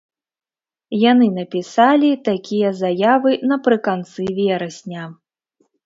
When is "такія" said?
2.31-2.69